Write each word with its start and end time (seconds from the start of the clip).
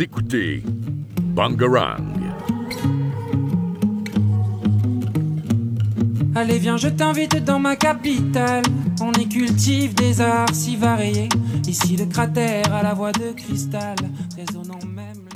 Écoutez 0.00 0.62
Bangarang. 1.20 2.14
Allez 6.34 6.58
viens 6.58 6.76
je 6.76 6.88
t'invite 6.88 7.44
dans 7.44 7.60
ma 7.60 7.76
capitale 7.76 8.64
On 9.00 9.12
y 9.12 9.28
cultive 9.28 9.94
des 9.94 10.20
arts 10.20 10.52
si 10.52 10.76
variés 10.76 11.28
Ici 11.68 11.96
le 11.96 12.06
cratère 12.06 12.74
à 12.74 12.82
la 12.82 12.92
voix 12.92 13.12
de 13.12 13.32
cristal 13.36 13.94
Résonnant 14.36 14.84
même 14.84 15.33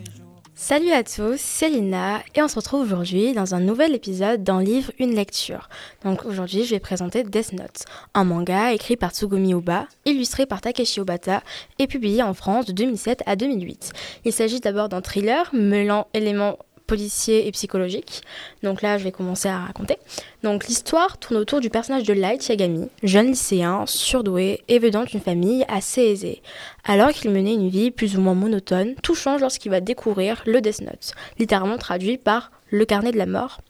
Salut 0.60 0.90
à 0.90 1.04
tous, 1.04 1.38
c'est 1.38 1.68
Lina 1.68 2.20
et 2.34 2.42
on 2.42 2.48
se 2.48 2.56
retrouve 2.56 2.82
aujourd'hui 2.82 3.32
dans 3.32 3.54
un 3.54 3.60
nouvel 3.60 3.94
épisode 3.94 4.42
d'un 4.42 4.60
livre 4.60 4.90
Une 4.98 5.14
lecture. 5.14 5.68
Donc 6.04 6.24
aujourd'hui 6.24 6.64
je 6.64 6.70
vais 6.70 6.80
présenter 6.80 7.22
Death 7.22 7.52
Note, 7.52 7.84
un 8.12 8.24
manga 8.24 8.72
écrit 8.72 8.96
par 8.96 9.12
Tsugumi 9.12 9.54
Oba, 9.54 9.86
illustré 10.04 10.46
par 10.46 10.60
Takeshi 10.60 10.98
Obata 10.98 11.44
et 11.78 11.86
publié 11.86 12.24
en 12.24 12.34
France 12.34 12.66
de 12.66 12.72
2007 12.72 13.22
à 13.24 13.36
2008. 13.36 13.92
Il 14.24 14.32
s'agit 14.32 14.58
d'abord 14.58 14.88
d'un 14.88 15.00
thriller 15.00 15.48
mêlant 15.54 16.08
éléments 16.12 16.58
policier 16.88 17.46
et 17.46 17.52
psychologique. 17.52 18.22
Donc 18.64 18.82
là, 18.82 18.98
je 18.98 19.04
vais 19.04 19.12
commencer 19.12 19.48
à 19.48 19.58
raconter. 19.60 19.98
Donc 20.42 20.66
l'histoire 20.66 21.18
tourne 21.18 21.38
autour 21.38 21.60
du 21.60 21.70
personnage 21.70 22.02
de 22.02 22.14
Light 22.14 22.48
Yagami, 22.48 22.88
jeune 23.04 23.28
lycéen, 23.28 23.84
surdoué 23.86 24.62
et 24.66 24.80
venant 24.80 25.04
d'une 25.04 25.20
famille 25.20 25.64
assez 25.68 26.02
aisée. 26.02 26.42
Alors 26.84 27.10
qu'il 27.10 27.30
menait 27.30 27.54
une 27.54 27.68
vie 27.68 27.92
plus 27.92 28.16
ou 28.16 28.20
moins 28.20 28.34
monotone, 28.34 28.94
tout 29.02 29.14
change 29.14 29.40
lorsqu'il 29.40 29.70
va 29.70 29.80
découvrir 29.80 30.42
le 30.46 30.60
Death 30.60 30.80
Note, 30.80 31.12
littéralement 31.38 31.78
traduit 31.78 32.18
par 32.18 32.50
le 32.70 32.84
carnet 32.84 33.12
de 33.12 33.18
la 33.18 33.26
mort. 33.26 33.60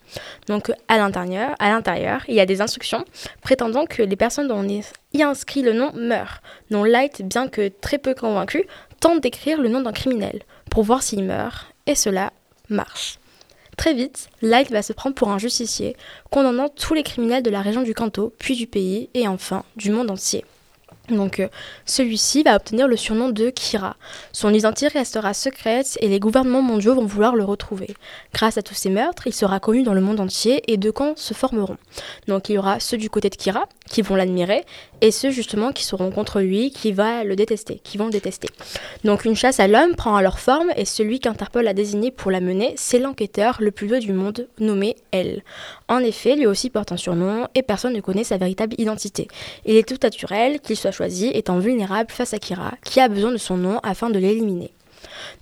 Donc 0.46 0.73
à 0.87 0.96
l'intérieur, 0.96 1.54
à 1.59 1.70
l'intérieur, 1.70 2.23
il 2.28 2.34
y 2.34 2.40
a 2.40 2.46
des 2.46 2.60
instructions 2.60 3.04
prétendant 3.42 3.84
que 3.84 4.02
les 4.02 4.16
personnes 4.16 4.48
dont 4.48 4.60
on 4.60 4.68
y 4.68 5.23
inscrit 5.23 5.62
le 5.62 5.73
nom 5.73 5.92
meurent. 5.95 6.40
dont 6.70 6.84
Light, 6.84 7.23
bien 7.23 7.48
que 7.48 7.68
très 7.68 7.98
peu 7.98 8.14
convaincu, 8.14 8.64
tente 9.00 9.20
d'écrire 9.20 9.60
le 9.60 9.68
nom 9.68 9.80
d'un 9.80 9.92
criminel 9.92 10.40
pour 10.70 10.84
voir 10.84 11.02
s'il 11.02 11.24
meurt, 11.24 11.66
et 11.87 11.95
cela 11.95 12.32
marche. 12.71 13.19
Très 13.77 13.95
vite, 13.95 14.29
Light 14.43 14.71
va 14.71 14.83
se 14.83 14.93
prendre 14.93 15.15
pour 15.15 15.30
un 15.30 15.38
justicier, 15.38 15.97
condamnant 16.30 16.69
tous 16.69 16.95
les 16.95 17.05
criminels 17.05 17.45
de 17.45 17.51
la 17.51 17.63
région 17.63 17.83
du 17.83 17.95
Kanto, 17.95 18.35
puis 18.38 18.57
du 18.57 18.66
pays, 18.66 19.09
et 19.15 19.29
enfin 19.29 19.65
du 19.77 19.93
monde 19.93 20.11
entier. 20.11 20.45
Donc 21.10 21.40
euh, 21.40 21.48
celui-ci 21.87 22.42
va 22.42 22.56
obtenir 22.56 22.88
le 22.88 22.96
surnom 22.96 23.30
de 23.30 23.51
Kira. 23.51 23.96
Son 24.32 24.52
identité 24.52 24.88
restera 24.88 25.34
secrète 25.34 25.96
et 26.00 26.09
les 26.09 26.20
gouvernements 26.20 26.62
mondiaux 26.62 26.95
vont 26.95 27.06
vouloir 27.06 27.34
le 27.34 27.45
retrouver. 27.45 27.95
Grâce 28.34 28.59
à 28.59 28.62
tous 28.62 28.74
ces 28.74 28.90
meurtres, 28.90 29.26
il 29.26 29.34
sera 29.34 29.60
connu 29.60 29.82
dans 29.82 29.95
le 29.95 30.00
monde 30.00 30.20
entier 30.20 30.62
et 30.70 30.76
deux 30.76 30.92
camps 30.92 31.15
se 31.16 31.34
formeront. 31.34 31.78
Donc 32.26 32.48
il 32.48 32.54
y 32.54 32.59
aura 32.59 32.80
ceux 32.80 32.96
du 32.96 33.10
côté 33.10 33.30
de 33.30 33.37
Kira 33.37 33.68
qui 33.88 34.02
vont 34.02 34.16
l'admirer 34.16 34.65
et 35.00 35.10
ceux 35.10 35.30
justement 35.30 35.73
qui 35.73 35.84
seront 35.84 36.10
contre 36.10 36.40
lui 36.40 36.70
qui 36.70 36.92
va 36.92 37.24
le 37.24 37.37
détester, 37.37 37.80
qui 37.82 37.98
vont 37.98 38.06
le 38.06 38.12
détester. 38.12 38.48
Donc 39.04 39.24
une 39.24 39.37
chasse 39.37 39.60
à 39.60 39.68
l'homme 39.68 39.95
prend 39.95 40.16
alors 40.16 40.38
forme 40.38 40.70
et 40.76 40.84
celui 40.84 41.20
qu'Interpol 41.20 41.66
a 41.66 41.74
désigné 41.74 42.10
pour 42.10 42.30
la 42.30 42.40
mener, 42.40 42.74
c'est 42.76 42.98
l'enquêteur 42.98 43.56
le 43.60 43.70
plus 43.70 43.87
doué 43.87 44.00
du 44.00 44.12
monde 44.12 44.48
nommé 44.59 44.96
Elle. 45.10 45.43
En 45.88 46.00
effet, 46.00 46.37
lui 46.37 46.46
aussi 46.46 46.70
porte 46.70 46.93
un 46.93 46.96
surnom 46.96 47.46
et 47.54 47.62
personne 47.62 47.95
ne 47.95 48.00
connaît 48.00 48.24
sa 48.24 48.37
véritable 48.37 48.74
identité. 48.78 49.28
Il 49.65 49.76
est 49.76 49.88
tout 49.88 49.98
naturel 50.02 50.60
qu'il 50.60 50.76
soit 50.76 50.93
étant 51.04 51.59
vulnérable 51.59 52.10
face 52.10 52.35
à 52.35 52.38
Kira, 52.38 52.73
qui 52.85 53.01
a 53.01 53.09
besoin 53.09 53.32
de 53.32 53.37
son 53.37 53.57
nom 53.57 53.80
afin 53.82 54.10
de 54.10 54.18
l'éliminer. 54.18 54.73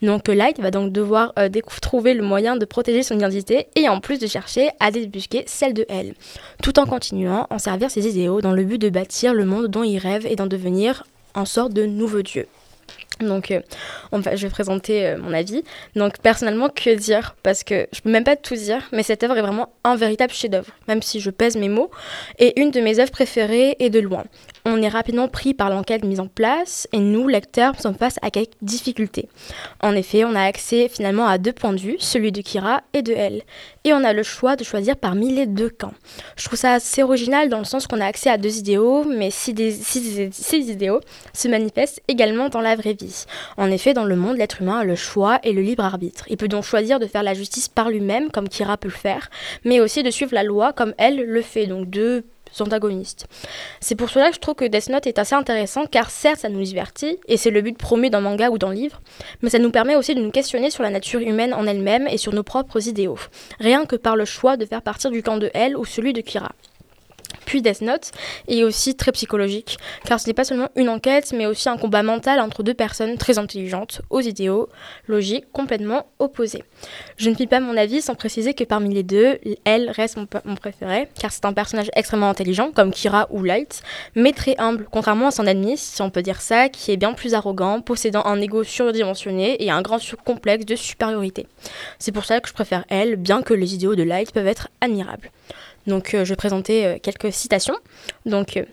Donc 0.03 0.29
Light 0.29 0.61
va 0.61 0.71
donc 0.71 0.93
devoir 0.93 1.33
euh, 1.39 1.48
trouver 1.81 2.15
le 2.15 2.23
moyen 2.23 2.57
de 2.57 2.65
protéger 2.65 3.03
son 3.03 3.17
identité 3.17 3.69
et 3.75 3.89
en 3.89 4.01
plus 4.01 4.19
de 4.19 4.27
chercher 4.27 4.71
à 4.81 4.91
débusquer 4.91 5.45
celle 5.47 5.75
de 5.75 5.87
elle, 5.89 6.15
tout 6.63 6.79
en 6.79 6.87
continuant 6.87 7.47
à 7.51 7.59
servir 7.59 7.91
ses 7.91 8.07
idéaux 8.09 8.41
dans 8.41 8.53
le 8.53 8.65
but 8.65 8.79
de 8.79 8.91
bâtir 8.91 9.35
le 9.35 9.45
monde 9.45 9.69
dont 9.69 9.83
il 9.83 9.98
rêve 9.98 10.27
et 10.27 10.37
d'en 10.37 10.47
devenir 10.47 11.05
en 11.35 11.45
sorte 11.45 11.73
de 11.73 11.87
nouveau 11.87 12.23
dieu. 12.23 12.47
Donc, 13.20 13.50
euh, 13.50 13.61
je 14.12 14.47
vais 14.47 14.50
présenter 14.50 15.06
euh, 15.06 15.19
mon 15.19 15.33
avis. 15.33 15.62
Donc, 15.95 16.19
personnellement, 16.19 16.69
que 16.69 16.95
dire? 16.95 17.34
Parce 17.42 17.64
que 17.64 17.86
je 17.92 18.00
peux 18.00 18.11
même 18.11 18.25
pas 18.25 18.36
tout 18.36 18.55
dire, 18.55 18.83
mais 18.92 19.03
cette 19.03 19.23
œuvre 19.23 19.39
est 19.39 19.42
vraiment 19.42 19.70
un 19.85 19.96
véritable 19.96 20.33
chef-d'œuvre, 20.33 20.70
même 20.86 21.01
si 21.01 21.20
je 21.20 21.30
pèse 21.30 21.57
mes 21.57 21.68
mots, 21.68 21.91
et 22.39 22.61
une 22.61 22.70
de 22.70 22.80
mes 22.80 22.98
œuvres 22.98 23.11
préférées 23.11 23.77
et 23.79 23.89
de 23.89 24.01
loin. 24.01 24.24
On 24.67 24.83
est 24.83 24.89
rapidement 24.89 25.29
pris 25.29 25.55
par 25.55 25.70
l'enquête 25.70 26.05
mise 26.05 26.20
en 26.20 26.27
place, 26.27 26.89
et 26.92 26.98
nous, 26.98 27.27
lecteurs, 27.27 27.80
sommes 27.80 27.95
face 27.95 28.17
à 28.20 28.30
quelques 28.30 28.51
difficultés. 28.61 29.29
En 29.80 29.95
effet, 29.95 30.24
on 30.24 30.35
a 30.35 30.42
accès 30.42 30.89
finalement 30.89 31.27
à 31.27 31.39
deux 31.39 31.52
points 31.52 31.73
de 31.73 31.80
vue, 31.80 31.96
celui 31.98 32.33
de 32.33 32.42
Kira 32.42 32.83
et 32.92 33.02
de 33.02 33.12
elle, 33.12 33.42
et 33.85 33.92
on 33.92 34.05
a 34.05 34.12
le 34.12 34.23
choix 34.23 34.57
de 34.57 34.64
choisir 34.64 34.96
parmi 34.96 35.33
les 35.33 35.46
deux 35.46 35.70
camps. 35.70 35.95
Je 36.36 36.45
trouve 36.45 36.58
ça 36.58 36.74
assez 36.74 37.02
original 37.02 37.48
dans 37.48 37.58
le 37.58 37.64
sens 37.64 37.86
qu'on 37.86 38.01
a 38.01 38.07
accès 38.07 38.29
à 38.29 38.36
deux 38.36 38.58
idéaux, 38.58 39.05
mais 39.05 39.30
si, 39.30 39.55
ces 40.33 40.57
idéaux 40.70 41.01
se 41.33 41.48
manifestent 41.48 42.02
également 42.08 42.48
dans 42.48 42.61
la 42.61 42.74
vraie 42.74 42.95
vie. 42.95 43.05
En 43.56 43.70
effet, 43.70 43.94
dans 43.94 44.05
le 44.05 44.17
monde, 44.17 44.36
l'être 44.36 44.62
humain 44.62 44.78
a 44.78 44.84
le 44.84 44.96
choix 44.96 45.39
et 45.42 45.52
le 45.52 45.62
libre 45.62 45.84
arbitre. 45.84 46.24
Il 46.28 46.36
peut 46.36 46.48
donc 46.48 46.64
choisir 46.64 46.98
de 46.98 47.06
faire 47.06 47.22
la 47.22 47.34
justice 47.34 47.68
par 47.68 47.90
lui-même, 47.90 48.30
comme 48.30 48.48
Kira 48.48 48.77
peut 48.77 48.89
le 48.89 48.94
faire, 48.94 49.30
mais 49.64 49.80
aussi 49.80 50.02
de 50.02 50.11
suivre 50.11 50.34
la 50.34 50.42
loi 50.42 50.72
comme 50.72 50.94
elle 50.98 51.22
le 51.22 51.42
fait, 51.42 51.67
donc 51.67 51.89
deux 51.90 52.24
antagonistes. 52.61 53.27
C'est 53.80 53.96
pour 53.96 54.08
cela 54.08 54.28
que 54.28 54.36
je 54.36 54.40
trouve 54.40 54.55
que 54.55 54.64
Death 54.64 54.89
Note 54.89 55.06
est 55.06 55.18
assez 55.18 55.34
intéressant, 55.34 55.86
car 55.86 56.11
certes, 56.11 56.40
ça 56.40 56.48
nous 56.48 56.62
divertit, 56.62 57.18
et 57.28 57.36
c'est 57.36 57.50
le 57.50 57.61
but 57.61 57.77
promu 57.77 58.11
d'un 58.11 58.20
manga 58.20 58.50
ou 58.50 58.58
d'un 58.58 58.72
livre, 58.72 59.00
mais 59.42 59.50
ça 59.50 59.58
nous 59.58 59.70
permet 59.70 59.96
aussi 59.96 60.14
de 60.14 60.23
nous 60.23 60.30
questionner 60.30 60.70
sur 60.70 60.83
la 60.83 60.90
nature 60.90 61.20
humaine 61.20 61.55
en 61.55 61.67
elle-même 61.67 62.06
et 62.08 62.18
sur 62.18 62.33
nos 62.33 62.42
propres 62.42 62.88
idéaux, 62.88 63.18
rien 63.58 63.84
que 63.84 63.96
par 63.96 64.17
le 64.17 64.24
choix 64.24 64.56
de 64.56 64.64
faire 64.64 64.83
partir 64.83 65.11
du 65.11 65.23
camp 65.23 65.36
de 65.36 65.50
elle 65.55 65.77
ou 65.77 65.84
celui 65.84 66.12
de 66.12 66.20
Kira 66.20 66.52
puis 67.46 67.62
Death 67.62 67.80
Note, 67.80 68.11
est 68.48 68.62
aussi 68.62 68.95
très 68.95 69.12
psychologique, 69.12 69.79
car 70.05 70.20
ce 70.20 70.27
n'est 70.27 70.34
pas 70.34 70.45
seulement 70.45 70.68
une 70.77 70.90
enquête, 70.90 71.33
mais 71.33 71.46
aussi 71.46 71.70
un 71.70 71.79
combat 71.79 72.02
mental 72.02 72.40
entre 72.40 72.62
deux 72.62 72.74
personnes 72.74 73.17
très 73.17 73.39
intelligentes, 73.39 74.02
aux 74.11 74.20
idéaux, 74.20 74.68
logiques, 75.08 75.51
complètement 75.52 76.06
opposés. 76.18 76.64
Je 77.17 77.30
ne 77.30 77.35
puis 77.35 77.46
pas 77.46 77.61
mon 77.61 77.77
avis 77.77 78.02
sans 78.02 78.14
préciser 78.14 78.52
que 78.52 78.64
parmi 78.64 78.92
les 78.92 79.02
deux, 79.02 79.39
elle 79.64 79.90
reste 79.90 80.18
mon, 80.18 80.27
préféré, 80.56 81.08
car 81.18 81.33
c'est 81.33 81.45
un 81.45 81.52
personnage 81.52 81.90
extrêmement 81.95 82.29
intelligent, 82.29 82.73
comme 82.73 82.90
Kira 82.90 83.29
ou 83.30 83.42
Light, 83.42 83.83
mais 84.14 84.33
très 84.33 84.56
humble, 84.58 84.86
contrairement 84.90 85.29
à 85.29 85.30
son 85.30 85.46
ennemi, 85.46 85.79
si 85.79 86.02
on 86.02 86.11
peut 86.11 86.23
dire 86.23 86.40
ça, 86.40 86.68
qui 86.68 86.90
est 86.90 86.96
bien 86.96 87.12
plus 87.12 87.35
arrogant, 87.35 87.80
possédant 87.80 88.24
un 88.27 88.40
ego 88.40 88.64
surdimensionné 88.64 89.62
et 89.64 89.70
un 89.70 89.83
grand 89.83 89.98
complexe 90.24 90.67
de 90.67 90.74
supériorité. 90.77 91.46
C'est 91.98 92.12
pour 92.12 92.24
ça 92.24 92.40
que 92.40 92.48
je 92.48 92.55
préfère 92.55 92.85
elle, 92.89 93.17
bien 93.17 93.42
que 93.42 93.55
les 93.55 93.74
idéaux 93.74 93.95
de 93.95 94.02
Light 94.02 94.33
peuvent 94.33 94.46
être 94.46 94.68
admirables. 94.80 95.30
Donc 95.86 96.14
euh, 96.14 96.24
je 96.24 96.30
vais 96.30 96.36
présenter 96.36 96.86
euh, 96.86 96.98
quelques 97.01 97.33
citations. 97.33 97.77
Donc 98.24 98.57
euh, 98.57 98.64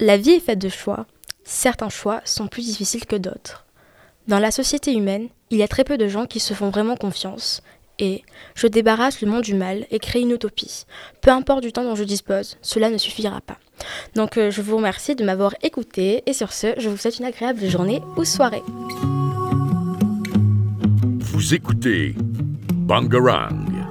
la 0.00 0.16
vie 0.16 0.32
est 0.32 0.40
faite 0.40 0.58
de 0.58 0.68
choix. 0.68 1.06
Certains 1.44 1.88
choix 1.88 2.20
sont 2.24 2.46
plus 2.46 2.66
difficiles 2.66 3.06
que 3.06 3.16
d'autres. 3.16 3.66
Dans 4.28 4.38
la 4.38 4.50
société 4.50 4.92
humaine, 4.92 5.28
il 5.50 5.58
y 5.58 5.62
a 5.62 5.68
très 5.68 5.84
peu 5.84 5.98
de 5.98 6.08
gens 6.08 6.26
qui 6.26 6.40
se 6.40 6.54
font 6.54 6.70
vraiment 6.70 6.96
confiance. 6.96 7.62
Et 7.98 8.22
je 8.54 8.66
débarrasse 8.66 9.20
le 9.20 9.28
monde 9.28 9.42
du 9.42 9.54
mal 9.54 9.86
et 9.90 9.98
crée 9.98 10.20
une 10.20 10.30
utopie. 10.30 10.86
Peu 11.20 11.30
importe 11.30 11.62
du 11.62 11.72
temps 11.72 11.84
dont 11.84 11.94
je 11.94 12.04
dispose, 12.04 12.56
cela 12.62 12.88
ne 12.90 12.98
suffira 12.98 13.40
pas. 13.40 13.58
Donc 14.14 14.34
je 14.36 14.62
vous 14.62 14.76
remercie 14.76 15.14
de 15.14 15.24
m'avoir 15.24 15.54
écouté 15.62 16.22
et 16.26 16.32
sur 16.32 16.52
ce, 16.52 16.74
je 16.78 16.88
vous 16.88 16.96
souhaite 16.96 17.18
une 17.18 17.26
agréable 17.26 17.68
journée 17.68 18.00
ou 18.16 18.24
soirée. 18.24 18.62
Vous 21.20 21.54
écoutez 21.54 22.14
Bangarang. 22.72 23.81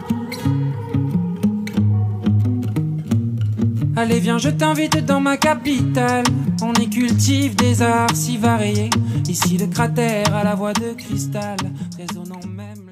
Allez 4.01 4.19
viens 4.19 4.39
je 4.39 4.49
t'invite 4.49 4.97
dans 5.05 5.19
ma 5.19 5.37
capitale. 5.37 6.23
On 6.63 6.73
y 6.73 6.89
cultive 6.89 7.55
des 7.55 7.83
arts 7.83 8.15
si 8.15 8.35
variés. 8.35 8.89
Ici 9.29 9.59
le 9.59 9.67
cratère 9.67 10.35
à 10.35 10.43
la 10.43 10.55
voix 10.55 10.73
de 10.73 10.93
cristal 10.93 11.57
Résonnant 11.99 12.39
même 12.47 12.90